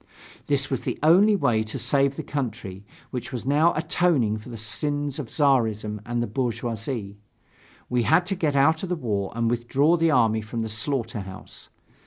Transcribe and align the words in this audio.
This 0.47 0.71
was 0.71 0.83
the 0.83 0.97
only 1.03 1.35
way 1.35 1.61
to 1.61 1.77
save 1.77 2.15
the 2.15 2.23
country, 2.23 2.83
which 3.11 3.31
was 3.31 3.45
now 3.45 3.71
atoning 3.75 4.39
for 4.39 4.49
the 4.49 4.57
sins 4.57 5.19
of 5.19 5.27
Czarism 5.29 5.99
and 6.07 6.23
the 6.23 6.27
bourgeoisie. 6.27 7.19
We 7.87 8.01
had 8.01 8.25
to 8.25 8.35
get 8.35 8.55
out 8.55 8.81
of 8.81 8.89
the 8.89 8.95
war 8.95 9.31
and 9.35 9.47
withdraw 9.47 9.97
the 9.97 10.09
army 10.09 10.41
from 10.41 10.63
the 10.63 10.69
slaughter 10.69 11.19
house. 11.19 11.69